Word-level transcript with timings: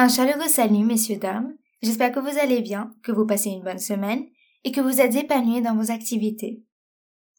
Un 0.00 0.06
chaleureux 0.06 0.46
salut, 0.46 0.84
messieurs, 0.84 1.16
dames. 1.16 1.56
J'espère 1.82 2.12
que 2.12 2.20
vous 2.20 2.38
allez 2.38 2.62
bien, 2.62 2.94
que 3.02 3.10
vous 3.10 3.26
passez 3.26 3.50
une 3.50 3.64
bonne 3.64 3.80
semaine 3.80 4.26
et 4.62 4.70
que 4.70 4.80
vous 4.80 5.00
êtes 5.00 5.16
épanouis 5.16 5.60
dans 5.60 5.74
vos 5.74 5.90
activités. 5.90 6.62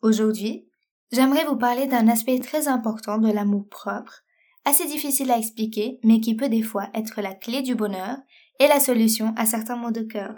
Aujourd'hui, 0.01 0.67
j'aimerais 1.09 1.45
vous 1.45 1.55
parler 1.55 1.87
d'un 1.87 2.09
aspect 2.09 2.37
très 2.39 2.67
important 2.67 3.17
de 3.17 3.31
l'amour 3.31 3.69
propre, 3.69 4.25
assez 4.65 4.85
difficile 4.85 5.31
à 5.31 5.37
expliquer, 5.37 6.01
mais 6.03 6.19
qui 6.19 6.35
peut 6.35 6.49
des 6.49 6.61
fois 6.61 6.89
être 6.93 7.21
la 7.21 7.33
clé 7.33 7.61
du 7.61 7.75
bonheur 7.75 8.17
et 8.59 8.67
la 8.67 8.81
solution 8.81 9.33
à 9.37 9.45
certains 9.45 9.77
maux 9.77 9.91
de 9.91 10.01
cœur. 10.03 10.35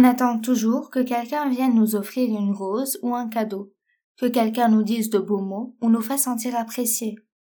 On 0.00 0.04
attend 0.04 0.38
toujours 0.38 0.88
que 0.88 1.00
quelqu'un 1.00 1.50
vienne 1.50 1.74
nous 1.74 1.94
offrir 1.94 2.26
une 2.30 2.54
rose 2.54 2.98
ou 3.02 3.14
un 3.14 3.28
cadeau, 3.28 3.74
que 4.16 4.24
quelqu'un 4.24 4.68
nous 4.68 4.82
dise 4.82 5.10
de 5.10 5.18
beaux 5.18 5.42
mots 5.42 5.76
ou 5.82 5.90
nous 5.90 6.00
fasse 6.00 6.22
sentir 6.22 6.56
appréciés. 6.56 7.16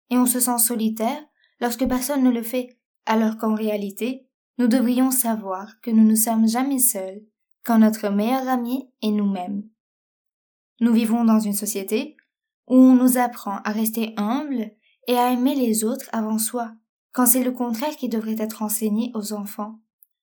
Et 0.09 0.17
on 0.17 0.25
se 0.25 0.39
sent 0.39 0.57
solitaire 0.57 1.23
lorsque 1.59 1.87
personne 1.87 2.23
ne 2.23 2.31
le 2.31 2.41
fait, 2.41 2.79
alors 3.05 3.37
qu'en 3.37 3.53
réalité, 3.53 4.27
nous 4.57 4.67
devrions 4.67 5.11
savoir 5.11 5.79
que 5.81 5.91
nous 5.91 6.03
ne 6.03 6.15
sommes 6.15 6.47
jamais 6.47 6.79
seuls, 6.79 7.21
quand 7.63 7.77
notre 7.77 8.09
meilleur 8.09 8.47
ami 8.47 8.89
est 9.03 9.11
nous-mêmes. 9.11 9.61
Nous 10.79 10.93
vivons 10.93 11.23
dans 11.23 11.39
une 11.39 11.53
société 11.53 12.17
où 12.65 12.75
on 12.75 12.95
nous 12.95 13.19
apprend 13.19 13.57
à 13.57 13.71
rester 13.71 14.15
humble 14.17 14.71
et 15.07 15.15
à 15.15 15.31
aimer 15.31 15.53
les 15.53 15.83
autres 15.83 16.09
avant 16.11 16.39
soi, 16.39 16.71
quand 17.11 17.27
c'est 17.27 17.43
le 17.43 17.51
contraire 17.51 17.95
qui 17.95 18.09
devrait 18.09 18.41
être 18.41 18.63
enseigné 18.63 19.11
aux 19.13 19.31
enfants 19.31 19.79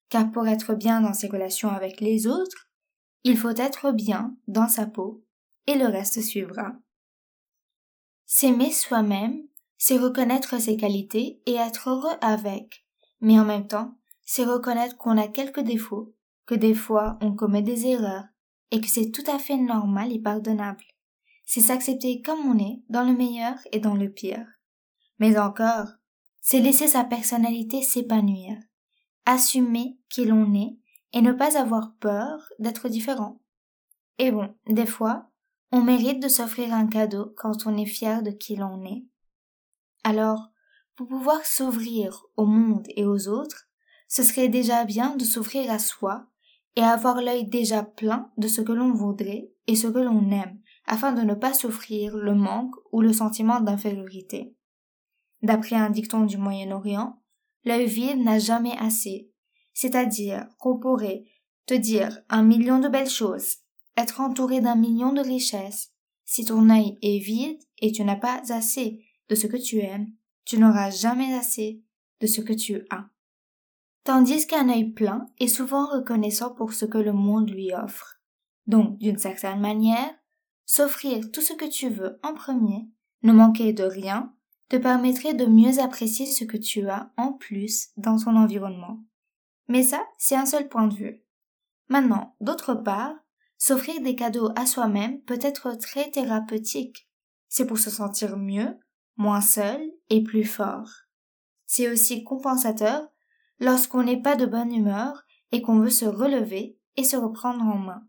car 0.09 0.31
pour 0.31 0.47
être 0.49 0.75
bien 0.75 1.01
dans 1.01 1.13
ses 1.13 1.29
relations 1.29 1.71
avec 1.71 2.01
les 2.01 2.27
autres, 2.27 2.71
il 3.25 3.37
faut 3.37 3.55
être 3.57 3.93
bien 3.93 4.37
dans 4.47 4.69
sa 4.69 4.87
peau, 4.87 5.25
et 5.67 5.75
le 5.75 5.87
reste 5.87 6.21
suivra. 6.23 6.73
S'aimer 8.27 8.71
soi-même, 8.71 9.43
c'est 9.77 9.99
reconnaître 9.99 10.61
ses 10.61 10.77
qualités 10.77 11.41
et 11.47 11.55
être 11.55 11.91
heureux 11.91 12.17
avec, 12.21 12.85
mais 13.21 13.39
en 13.39 13.45
même 13.45 13.67
temps, 13.67 13.97
c'est 14.25 14.45
reconnaître 14.45 14.97
qu'on 14.97 15.19
a 15.19 15.29
quelques 15.29 15.61
défauts, 15.61 16.15
que 16.47 16.55
des 16.55 16.75
fois 16.75 17.19
on 17.21 17.35
commet 17.35 17.63
des 17.63 17.87
erreurs, 17.87 18.25
et 18.71 18.81
que 18.81 18.89
c'est 18.89 19.11
tout 19.11 19.25
à 19.31 19.39
fait 19.39 19.57
normal 19.57 20.13
et 20.13 20.21
pardonnable. 20.21 20.85
C'est 21.45 21.61
s'accepter 21.61 22.21
comme 22.21 22.41
on 22.41 22.59
est, 22.59 22.83
dans 22.89 23.05
le 23.05 23.17
meilleur 23.17 23.55
et 23.73 23.81
dans 23.81 23.95
le 23.95 24.11
pire. 24.11 24.47
Mais 25.19 25.39
encore, 25.39 25.89
c'est 26.43 26.61
laisser 26.61 26.87
sa 26.87 27.05
personnalité 27.05 27.83
s'épanouir, 27.83 28.57
assumer 29.29 29.99
qui 30.09 30.25
l'on 30.25 30.55
est 30.55 30.79
et 31.13 31.21
ne 31.21 31.33
pas 31.33 31.61
avoir 31.61 31.95
peur 32.01 32.49
d'être 32.59 32.89
différent. 32.89 33.43
Et 34.19 34.31
bon, 34.31 34.55
des 34.67 34.87
fois, 34.87 35.31
on 35.71 35.83
mérite 35.83 36.23
de 36.23 36.29
s'offrir 36.29 36.73
un 36.73 36.87
cadeau 36.87 37.35
quand 37.37 37.67
on 37.67 37.77
est 37.77 37.85
fier 37.85 38.23
de 38.23 38.31
qui 38.31 38.57
l'on 38.57 38.83
est. 38.87 39.05
Alors, 40.03 40.49
pour 40.97 41.09
pouvoir 41.09 41.45
s'ouvrir 41.45 42.25
au 42.39 42.47
monde 42.47 42.87
et 42.97 43.05
aux 43.05 43.29
autres, 43.29 43.69
ce 44.09 44.23
serait 44.23 44.49
déjà 44.49 44.87
bien 44.87 45.15
de 45.15 45.25
s'offrir 45.25 45.71
à 45.71 45.79
soi 45.79 46.27
et 46.77 46.83
avoir 46.83 47.21
l'œil 47.21 47.47
déjà 47.47 47.83
plein 47.83 48.31
de 48.39 48.49
ce 48.49 48.63
que 48.63 48.73
l'on 48.73 48.95
voudrait 48.95 49.53
et 49.67 49.77
ce 49.77 49.89
que 49.89 49.99
l'on 49.99 50.31
aime, 50.31 50.59
afin 50.87 51.13
de 51.13 51.21
ne 51.21 51.35
pas 51.35 51.53
souffrir 51.53 52.17
le 52.17 52.35
manque 52.35 52.75
ou 52.93 53.03
le 53.03 53.13
sentiment 53.13 53.61
d'infériorité. 53.61 54.55
D'après 55.43 55.77
un 55.77 55.91
dicton 55.91 56.25
du 56.25 56.39
Moyen-Orient, 56.39 57.21
L'œil 57.65 57.87
vide 57.87 58.21
n'a 58.21 58.39
jamais 58.39 58.77
assez. 58.79 59.28
C'est-à-dire 59.81 60.49
qu'on 60.59 60.77
pourrait 60.77 61.23
te 61.67 61.75
dire 61.75 62.19
un 62.29 62.43
million 62.43 62.81
de 62.81 62.89
belles 62.89 63.09
choses, 63.09 63.59
être 63.97 64.21
entouré 64.21 64.61
d'un 64.61 64.75
million 64.75 65.13
de 65.13 65.21
richesses. 65.21 65.93
Si 66.25 66.45
ton 66.45 66.69
œil 66.69 66.99
est 67.01 67.21
vide 67.21 67.61
et 67.79 67.93
tu 67.93 68.03
n'as 68.03 68.17
pas 68.17 68.43
assez 68.49 69.05
de 69.29 69.37
ce 69.37 69.47
que 69.47 69.57
tu 69.57 69.79
aimes, 69.79 70.11
tu 70.45 70.59
n'auras 70.59 70.91
jamais 70.91 71.33
assez 71.33 71.81
de 72.21 72.27
ce 72.27 72.41
que 72.41 72.55
tu 72.55 72.87
as. 72.91 73.09
Tandis 74.03 74.49
qu'un 74.49 74.69
œil 74.69 74.91
plein 74.91 75.27
est 75.39 75.47
souvent 75.47 75.87
reconnaissant 75.87 76.53
pour 76.53 76.73
ce 76.73 76.85
que 76.85 76.99
le 76.99 77.13
monde 77.13 77.49
lui 77.49 77.73
offre. 77.73 78.21
Donc, 78.67 78.99
d'une 78.99 79.19
certaine 79.19 79.61
manière, 79.61 80.13
s'offrir 80.67 81.31
tout 81.31 81.41
ce 81.41 81.53
que 81.53 81.71
tu 81.71 81.89
veux 81.89 82.19
en 82.25 82.35
premier, 82.35 82.89
ne 83.23 83.33
manquer 83.33 83.73
de 83.73 83.85
rien, 83.85 84.35
te 84.71 84.77
permettrait 84.77 85.35
de 85.35 85.47
mieux 85.47 85.79
apprécier 85.79 86.27
ce 86.27 86.43
que 86.43 86.57
tu 86.57 86.89
as 86.89 87.13
en 87.17 87.33
plus 87.33 87.91
dans 87.97 88.19
ton 88.19 88.35
environnement. 88.35 89.05
Mais 89.69 89.83
ça, 89.83 90.07
c'est 90.17 90.35
un 90.35 90.47
seul 90.47 90.69
point 90.69 90.87
de 90.87 90.95
vue. 90.95 91.23
Maintenant, 91.89 92.35
d'autre 92.41 92.75
part, 92.75 93.15
s'offrir 93.59 94.01
des 94.01 94.15
cadeaux 94.15 94.51
à 94.57 94.67
soi-même 94.67 95.21
peut 95.23 95.39
être 95.41 95.75
très 95.75 96.11
thérapeutique. 96.11 97.09
C'est 97.49 97.67
pour 97.67 97.79
se 97.79 97.91
sentir 97.91 98.37
mieux, 98.37 98.79
moins 99.17 99.41
seul 99.41 99.81
et 100.11 100.23
plus 100.23 100.45
fort. 100.45 100.89
C'est 101.67 101.91
aussi 101.91 102.25
compensateur 102.25 103.09
lorsqu'on 103.61 104.03
n'est 104.03 104.23
pas 104.23 104.37
de 104.37 104.47
bonne 104.47 104.73
humeur 104.73 105.25
et 105.53 105.61
qu'on 105.61 105.81
veut 105.81 105.91
se 105.91 106.05
relever 106.05 106.79
et 106.97 107.05
se 107.05 107.17
reprendre 107.17 107.65
en 107.65 107.79
main. 107.79 108.07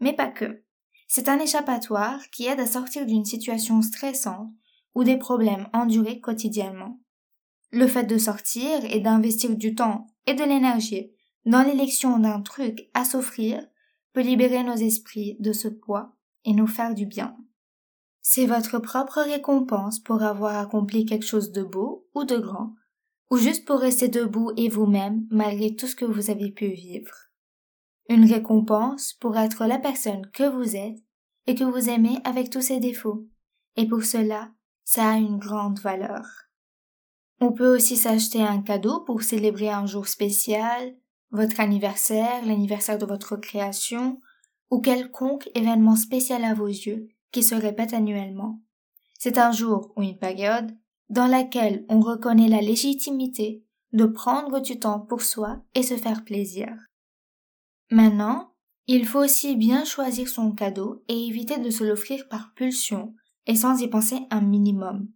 Mais 0.00 0.12
pas 0.12 0.28
que. 0.28 0.64
C'est 1.08 1.28
un 1.28 1.38
échappatoire 1.38 2.20
qui 2.30 2.46
aide 2.46 2.60
à 2.60 2.66
sortir 2.66 3.06
d'une 3.06 3.24
situation 3.24 3.82
stressante 3.82 4.50
ou 4.94 5.04
des 5.04 5.18
problèmes 5.18 5.68
endurés 5.72 6.20
quotidiennement. 6.20 7.00
Le 7.70 7.86
fait 7.86 8.04
de 8.04 8.18
sortir 8.18 8.84
et 8.84 9.00
d'investir 9.00 9.56
du 9.56 9.74
temps 9.74 10.06
et 10.26 10.34
de 10.34 10.44
l'énergie 10.44 11.12
dans 11.44 11.62
l'élection 11.62 12.18
d'un 12.18 12.40
truc 12.40 12.88
à 12.94 13.04
s'offrir 13.04 13.66
peut 14.12 14.20
libérer 14.20 14.62
nos 14.62 14.74
esprits 14.74 15.36
de 15.40 15.52
ce 15.52 15.68
poids 15.68 16.14
et 16.44 16.52
nous 16.52 16.66
faire 16.66 16.94
du 16.94 17.06
bien. 17.06 17.36
C'est 18.20 18.46
votre 18.46 18.78
propre 18.78 19.20
récompense 19.22 19.98
pour 19.98 20.22
avoir 20.22 20.56
accompli 20.56 21.04
quelque 21.04 21.26
chose 21.26 21.50
de 21.50 21.62
beau 21.62 22.06
ou 22.14 22.24
de 22.24 22.36
grand, 22.36 22.74
ou 23.30 23.36
juste 23.36 23.64
pour 23.64 23.80
rester 23.80 24.08
debout 24.08 24.52
et 24.56 24.68
vous-même 24.68 25.26
malgré 25.30 25.74
tout 25.74 25.86
ce 25.86 25.96
que 25.96 26.04
vous 26.04 26.30
avez 26.30 26.52
pu 26.52 26.68
vivre. 26.68 27.14
Une 28.08 28.30
récompense 28.30 29.14
pour 29.14 29.36
être 29.36 29.66
la 29.66 29.78
personne 29.78 30.30
que 30.32 30.48
vous 30.48 30.76
êtes 30.76 30.98
et 31.46 31.54
que 31.54 31.64
vous 31.64 31.88
aimez 31.88 32.18
avec 32.24 32.50
tous 32.50 32.60
ses 32.60 32.78
défauts. 32.78 33.26
Et 33.76 33.88
pour 33.88 34.04
cela, 34.04 34.52
ça 34.84 35.10
a 35.10 35.16
une 35.16 35.38
grande 35.38 35.80
valeur. 35.80 36.24
On 37.44 37.50
peut 37.50 37.74
aussi 37.74 37.96
s'acheter 37.96 38.40
un 38.40 38.62
cadeau 38.62 39.00
pour 39.00 39.24
célébrer 39.24 39.68
un 39.68 39.84
jour 39.84 40.06
spécial, 40.06 40.94
votre 41.32 41.58
anniversaire, 41.58 42.46
l'anniversaire 42.46 42.98
de 42.98 43.04
votre 43.04 43.34
création, 43.34 44.20
ou 44.70 44.80
quelconque 44.80 45.50
événement 45.56 45.96
spécial 45.96 46.44
à 46.44 46.54
vos 46.54 46.68
yeux 46.68 47.08
qui 47.32 47.42
se 47.42 47.56
répète 47.56 47.94
annuellement. 47.94 48.60
C'est 49.18 49.38
un 49.38 49.50
jour 49.50 49.92
ou 49.96 50.02
une 50.02 50.16
période 50.18 50.70
dans 51.08 51.26
laquelle 51.26 51.84
on 51.88 51.98
reconnaît 51.98 52.46
la 52.46 52.60
légitimité 52.60 53.64
de 53.92 54.04
prendre 54.06 54.60
du 54.60 54.78
temps 54.78 55.00
pour 55.00 55.22
soi 55.22 55.64
et 55.74 55.82
se 55.82 55.96
faire 55.96 56.22
plaisir. 56.22 56.68
Maintenant, 57.90 58.52
il 58.86 59.04
faut 59.04 59.18
aussi 59.18 59.56
bien 59.56 59.84
choisir 59.84 60.28
son 60.28 60.52
cadeau 60.52 61.02
et 61.08 61.26
éviter 61.26 61.58
de 61.58 61.70
se 61.70 61.82
l'offrir 61.82 62.28
par 62.28 62.54
pulsion 62.54 63.16
et 63.48 63.56
sans 63.56 63.82
y 63.82 63.88
penser 63.88 64.20
un 64.30 64.42
minimum. 64.42 65.08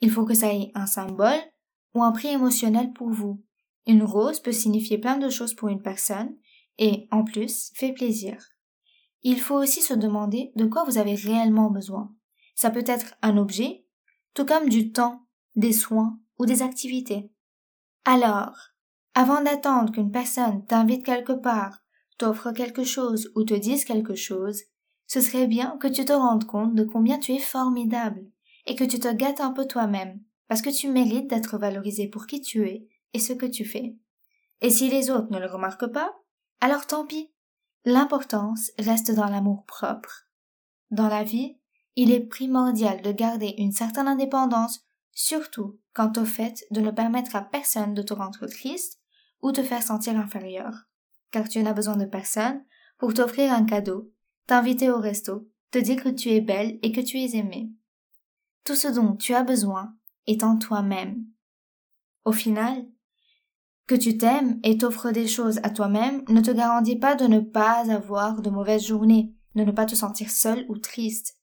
Il 0.00 0.10
faut 0.10 0.24
que 0.24 0.32
ça 0.32 0.54
ait 0.54 0.70
un 0.74 0.86
symbole 0.86 1.42
ou 1.96 2.02
un 2.02 2.12
prix 2.12 2.28
émotionnel 2.28 2.92
pour 2.92 3.08
vous. 3.08 3.42
Une 3.86 4.02
rose 4.02 4.40
peut 4.40 4.52
signifier 4.52 4.98
plein 4.98 5.16
de 5.16 5.30
choses 5.30 5.54
pour 5.54 5.68
une 5.68 5.80
personne 5.80 6.36
et, 6.78 7.08
en 7.10 7.24
plus, 7.24 7.72
fait 7.74 7.92
plaisir. 7.92 8.36
Il 9.22 9.40
faut 9.40 9.54
aussi 9.54 9.80
se 9.80 9.94
demander 9.94 10.52
de 10.56 10.66
quoi 10.66 10.84
vous 10.84 10.98
avez 10.98 11.14
réellement 11.14 11.70
besoin. 11.70 12.14
Ça 12.54 12.70
peut 12.70 12.84
être 12.86 13.14
un 13.22 13.38
objet, 13.38 13.86
tout 14.34 14.44
comme 14.44 14.68
du 14.68 14.92
temps, 14.92 15.26
des 15.54 15.72
soins 15.72 16.20
ou 16.38 16.44
des 16.44 16.60
activités. 16.60 17.30
Alors, 18.04 18.56
avant 19.14 19.42
d'attendre 19.42 19.90
qu'une 19.90 20.10
personne 20.10 20.66
t'invite 20.66 21.04
quelque 21.04 21.32
part, 21.32 21.78
t'offre 22.18 22.52
quelque 22.52 22.84
chose 22.84 23.32
ou 23.34 23.44
te 23.44 23.54
dise 23.54 23.86
quelque 23.86 24.14
chose, 24.14 24.60
ce 25.06 25.22
serait 25.22 25.46
bien 25.46 25.78
que 25.80 25.88
tu 25.88 26.04
te 26.04 26.12
rendes 26.12 26.44
compte 26.44 26.74
de 26.74 26.84
combien 26.84 27.18
tu 27.18 27.32
es 27.32 27.38
formidable 27.38 28.26
et 28.66 28.76
que 28.76 28.84
tu 28.84 29.00
te 29.00 29.12
gâtes 29.12 29.40
un 29.40 29.52
peu 29.52 29.66
toi-même, 29.66 30.20
parce 30.48 30.62
que 30.62 30.70
tu 30.70 30.88
mérites 30.88 31.28
d'être 31.28 31.58
valorisé 31.58 32.08
pour 32.08 32.26
qui 32.26 32.40
tu 32.40 32.66
es 32.68 32.86
et 33.12 33.18
ce 33.18 33.32
que 33.32 33.46
tu 33.46 33.64
fais. 33.64 33.96
Et 34.60 34.70
si 34.70 34.88
les 34.88 35.10
autres 35.10 35.30
ne 35.30 35.38
le 35.38 35.46
remarquent 35.46 35.92
pas, 35.92 36.14
alors 36.60 36.86
tant 36.86 37.06
pis. 37.06 37.30
L'importance 37.84 38.72
reste 38.78 39.12
dans 39.12 39.28
l'amour 39.28 39.64
propre. 39.64 40.28
Dans 40.90 41.08
la 41.08 41.22
vie, 41.22 41.56
il 41.94 42.10
est 42.10 42.26
primordial 42.26 43.00
de 43.02 43.12
garder 43.12 43.54
une 43.58 43.72
certaine 43.72 44.08
indépendance, 44.08 44.80
surtout 45.12 45.78
quant 45.94 46.12
au 46.16 46.24
fait 46.24 46.64
de 46.70 46.80
ne 46.80 46.90
permettre 46.90 47.36
à 47.36 47.42
personne 47.42 47.94
de 47.94 48.02
te 48.02 48.12
rendre 48.12 48.46
triste 48.46 49.00
ou 49.40 49.52
te 49.52 49.62
faire 49.62 49.82
sentir 49.82 50.16
inférieur, 50.16 50.88
car 51.30 51.48
tu 51.48 51.62
n'as 51.62 51.72
besoin 51.72 51.96
de 51.96 52.06
personne 52.06 52.64
pour 52.98 53.14
t'offrir 53.14 53.52
un 53.52 53.64
cadeau 53.64 54.10
t'inviter 54.46 54.90
au 54.90 54.98
resto, 54.98 55.48
te 55.70 55.78
dire 55.78 56.02
que 56.02 56.08
tu 56.08 56.30
es 56.30 56.40
belle 56.40 56.78
et 56.82 56.92
que 56.92 57.00
tu 57.00 57.18
es 57.18 57.36
aimée. 57.36 57.70
Tout 58.64 58.76
ce 58.76 58.88
dont 58.88 59.16
tu 59.16 59.34
as 59.34 59.42
besoin 59.42 59.94
en 60.42 60.58
toi-même. 60.58 61.24
Au 62.24 62.32
final, 62.32 62.86
Que 63.86 63.94
tu 63.94 64.18
t'aimes 64.18 64.58
et 64.64 64.78
t'offres 64.78 65.12
des 65.12 65.28
choses 65.28 65.60
à 65.62 65.70
toi-même 65.70 66.24
ne 66.28 66.40
te 66.40 66.50
garantit 66.50 66.98
pas 66.98 67.14
de 67.14 67.26
ne 67.26 67.38
pas 67.38 67.88
avoir 67.92 68.42
de 68.42 68.50
mauvaises 68.50 68.84
journées, 68.84 69.32
de 69.54 69.62
ne 69.62 69.70
pas 69.70 69.86
te 69.86 69.94
sentir 69.94 70.28
seul 70.30 70.66
ou 70.68 70.76
triste. 70.76 71.36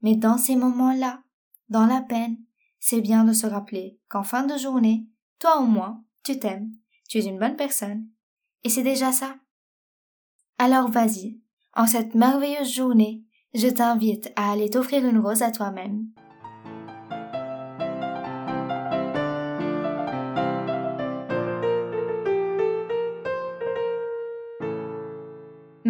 Mais 0.00 0.14
dans 0.14 0.38
ces 0.38 0.54
moments-là, 0.54 1.22
dans 1.68 1.86
la 1.86 2.00
peine, 2.00 2.38
c'est 2.78 3.00
bien 3.00 3.24
de 3.24 3.32
se 3.32 3.46
rappeler 3.46 3.98
qu'en 4.08 4.22
fin 4.22 4.44
de 4.44 4.56
journée, 4.56 5.08
toi 5.40 5.60
au 5.60 5.66
moins, 5.66 6.04
tu 6.22 6.38
t'aimes, 6.38 6.70
tu 7.08 7.18
es 7.18 7.24
une 7.24 7.40
bonne 7.40 7.56
personne, 7.56 8.06
et 8.62 8.68
c'est 8.68 8.84
déjà 8.84 9.10
ça. 9.10 9.34
Alors 10.58 10.90
vas-y, 10.90 11.40
en 11.74 11.86
cette 11.86 12.14
merveilleuse 12.14 12.72
journée, 12.72 13.24
je 13.52 13.66
t'invite 13.66 14.32
à 14.36 14.52
aller 14.52 14.70
t'offrir 14.70 15.04
une 15.04 15.18
rose 15.18 15.42
à 15.42 15.50
toi-même. 15.50 16.06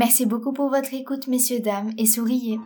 Merci 0.01 0.25
beaucoup 0.25 0.55
pour 0.55 0.71
votre 0.71 0.95
écoute, 0.95 1.27
messieurs, 1.27 1.61
dames, 1.61 1.91
et 1.99 2.07
souriez. 2.07 2.59